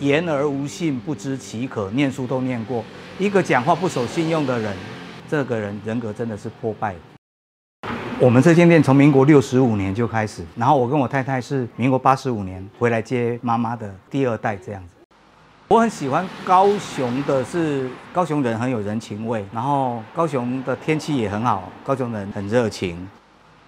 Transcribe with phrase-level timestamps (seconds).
[0.00, 1.90] 言而无信，不知其可。
[1.90, 2.82] 念书都念过，
[3.18, 4.74] 一个讲话不守信用的人，
[5.28, 6.94] 这个人人格真的是破败。
[8.18, 14.94] 我们这间店从民国六十五年就开始，然后我跟我太太是民国八十五年回来接妈妈的第二代这样子。
[15.68, 23.08] 我很喜欢高雄的是高雄人很有人情味，然后高雄的天气也很好，高雄人很热情。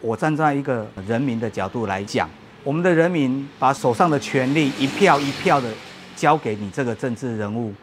[0.00, 2.28] 我站在一个人民的角度来讲，
[2.64, 5.68] 我们的人民把手上的权力一票一票的
[6.22, 7.74] 交给你这个政治人物，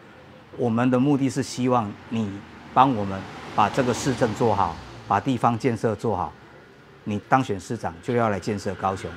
[0.56, 2.26] 我们的目的是希望你
[2.72, 3.20] 帮我们
[3.54, 4.74] 把这个市政做好，
[5.06, 6.32] 把地方建设做好。
[7.04, 9.10] 你当选市长就要来建设高雄，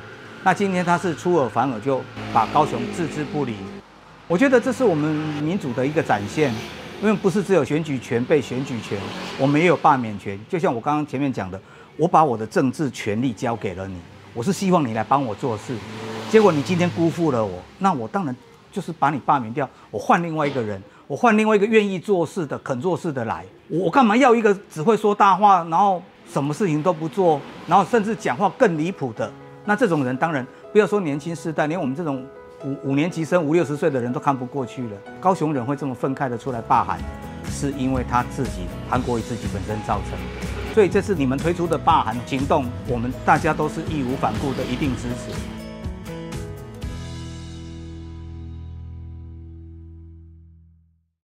[0.43, 2.01] 那今天他是出尔反尔，就
[2.33, 3.55] 把高雄置之不理。
[4.27, 5.09] 我觉得这是我们
[5.41, 6.53] 民主的一个展现，
[7.01, 8.99] 因为不是只有选举权被选举权，
[9.39, 10.37] 我们也有罢免权。
[10.49, 11.57] 就像我刚刚前面讲的，
[11.95, 13.95] 我把我的政治权力交给了你，
[14.33, 15.73] 我是希望你来帮我做事，
[16.29, 18.35] 结果你今天辜负了我，那我当然
[18.73, 26.01] 就是把你罢免掉，我换另外一个人，我换另外一个愿意做事的、肯做事的来，我干嘛要一个只会说大话，然后？
[26.25, 29.29] 什么事情都不做，然后甚至讲话更离谱的，
[29.65, 32.25] 那这种人当然不要说年轻世代，连我们这种
[32.63, 34.91] 五五年级生、五六十岁的人都看不过去了。
[35.19, 36.97] 高雄人会这么愤慨的出来罢韩，
[37.51, 40.73] 是因为他自己韩国瑜自己本身造成的。
[40.73, 45.62] 所以这次你们推出的罢韩行动，我们大家都是义无反顾的一定支持。